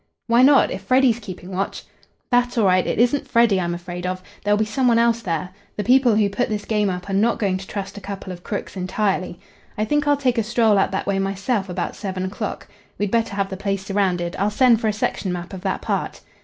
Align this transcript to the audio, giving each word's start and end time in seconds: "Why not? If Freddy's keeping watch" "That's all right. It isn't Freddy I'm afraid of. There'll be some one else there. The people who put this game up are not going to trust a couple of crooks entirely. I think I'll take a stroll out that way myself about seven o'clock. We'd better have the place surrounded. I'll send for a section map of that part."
"Why 0.25 0.41
not? 0.41 0.71
If 0.71 0.81
Freddy's 0.81 1.19
keeping 1.19 1.51
watch" 1.51 1.83
"That's 2.31 2.57
all 2.57 2.65
right. 2.65 2.87
It 2.87 2.97
isn't 2.97 3.27
Freddy 3.27 3.61
I'm 3.61 3.75
afraid 3.75 4.07
of. 4.07 4.23
There'll 4.43 4.57
be 4.57 4.65
some 4.65 4.87
one 4.87 4.97
else 4.97 5.21
there. 5.21 5.51
The 5.77 5.83
people 5.83 6.15
who 6.15 6.27
put 6.27 6.49
this 6.49 6.65
game 6.65 6.89
up 6.89 7.07
are 7.07 7.13
not 7.13 7.37
going 7.37 7.59
to 7.59 7.67
trust 7.67 7.99
a 7.99 8.01
couple 8.01 8.33
of 8.33 8.43
crooks 8.43 8.75
entirely. 8.75 9.39
I 9.77 9.85
think 9.85 10.07
I'll 10.07 10.17
take 10.17 10.39
a 10.39 10.43
stroll 10.43 10.79
out 10.79 10.89
that 10.89 11.05
way 11.05 11.19
myself 11.19 11.69
about 11.69 11.95
seven 11.95 12.25
o'clock. 12.25 12.67
We'd 12.97 13.11
better 13.11 13.35
have 13.35 13.49
the 13.51 13.57
place 13.57 13.85
surrounded. 13.85 14.35
I'll 14.39 14.49
send 14.49 14.81
for 14.81 14.87
a 14.87 14.91
section 14.93 15.31
map 15.31 15.53
of 15.53 15.61
that 15.61 15.83
part." 15.83 16.21